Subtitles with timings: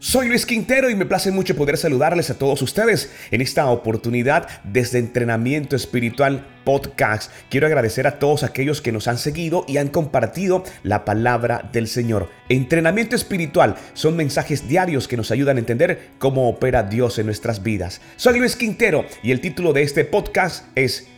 [0.00, 4.46] Soy Luis Quintero y me place mucho poder saludarles a todos ustedes en esta oportunidad
[4.62, 7.32] desde Entrenamiento Espiritual Podcast.
[7.50, 11.88] Quiero agradecer a todos aquellos que nos han seguido y han compartido la palabra del
[11.88, 12.30] Señor.
[12.48, 17.64] Entrenamiento Espiritual son mensajes diarios que nos ayudan a entender cómo opera Dios en nuestras
[17.64, 18.00] vidas.
[18.14, 21.08] Soy Luis Quintero y el título de este podcast es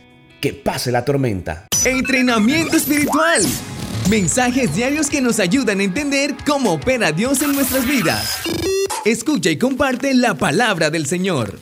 [0.41, 1.67] Que pase la tormenta.
[1.85, 3.43] Entrenamiento Espiritual
[4.11, 8.39] Mensajes diarios que nos ayudan a entender cómo opera Dios en nuestras vidas.
[9.05, 11.59] Escucha y comparte la palabra del Señor.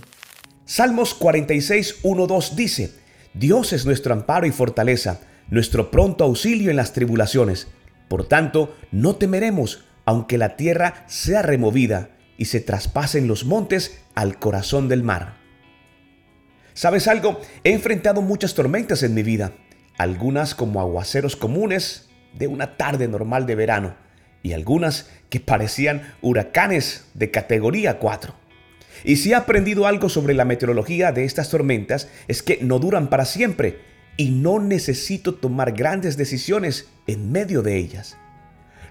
[0.65, 2.95] Salmos 46, 1, 2 dice,
[3.35, 5.19] Dios es nuestro amparo y fortaleza,
[5.51, 7.67] nuestro pronto auxilio en las tribulaciones.
[8.07, 14.39] Por tanto, no temeremos, aunque la tierra sea removida y se traspasen los montes al
[14.39, 15.37] corazón del mar.
[16.73, 17.39] ¿Sabes algo?
[17.63, 19.53] He enfrentado muchas tormentas en mi vida,
[19.99, 23.95] algunas como aguaceros comunes, de una tarde normal de verano
[24.43, 28.33] y algunas que parecían huracanes de categoría 4.
[29.03, 33.09] Y si he aprendido algo sobre la meteorología de estas tormentas es que no duran
[33.09, 33.79] para siempre
[34.17, 38.17] y no necesito tomar grandes decisiones en medio de ellas.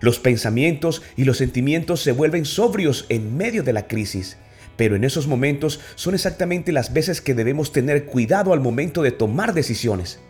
[0.00, 4.36] Los pensamientos y los sentimientos se vuelven sobrios en medio de la crisis,
[4.76, 9.10] pero en esos momentos son exactamente las veces que debemos tener cuidado al momento de
[9.10, 10.20] tomar decisiones.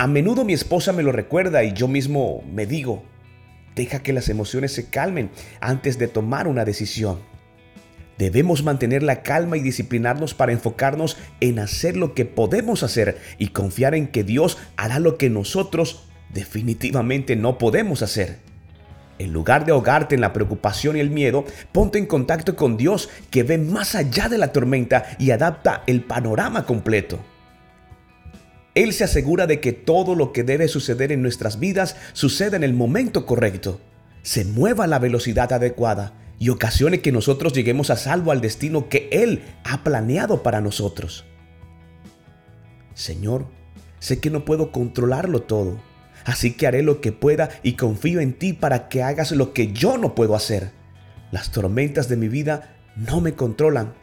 [0.00, 3.02] A menudo mi esposa me lo recuerda y yo mismo me digo,
[3.74, 5.28] deja que las emociones se calmen
[5.60, 7.18] antes de tomar una decisión.
[8.16, 13.48] Debemos mantener la calma y disciplinarnos para enfocarnos en hacer lo que podemos hacer y
[13.48, 18.38] confiar en que Dios hará lo que nosotros definitivamente no podemos hacer.
[19.18, 23.08] En lugar de ahogarte en la preocupación y el miedo, ponte en contacto con Dios
[23.30, 27.18] que ve más allá de la tormenta y adapta el panorama completo.
[28.78, 32.62] Él se asegura de que todo lo que debe suceder en nuestras vidas suceda en
[32.62, 33.80] el momento correcto,
[34.22, 38.88] se mueva a la velocidad adecuada y ocasione que nosotros lleguemos a salvo al destino
[38.88, 41.24] que Él ha planeado para nosotros.
[42.94, 43.48] Señor,
[43.98, 45.80] sé que no puedo controlarlo todo,
[46.24, 49.72] así que haré lo que pueda y confío en ti para que hagas lo que
[49.72, 50.70] yo no puedo hacer.
[51.32, 53.94] Las tormentas de mi vida no me controlan,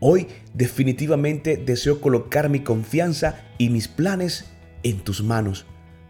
[0.00, 4.46] Hoy definitivamente deseo colocar mi confianza y mis planes
[4.82, 5.66] en tus manos,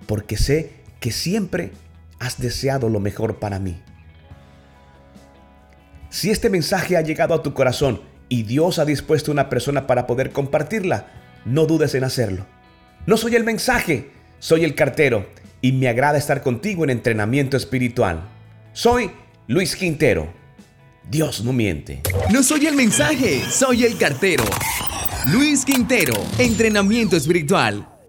[0.06, 0.70] porque sé
[1.00, 1.72] que siempre
[2.20, 3.80] has deseado lo mejor para mí.
[6.08, 10.06] Si este mensaje ha llegado a tu corazón y Dios ha dispuesto una persona para
[10.06, 11.08] poder compartirla,
[11.44, 12.46] no dudes en hacerlo.
[13.06, 15.26] No soy el mensaje, soy el cartero
[15.60, 18.28] y me agrada estar contigo en entrenamiento espiritual.
[18.72, 19.10] Soy
[19.48, 20.39] Luis Quintero
[21.10, 22.02] Dios no miente.
[22.32, 24.44] No soy el mensaje, soy el cartero.
[25.32, 27.99] Luis Quintero, entrenamiento espiritual.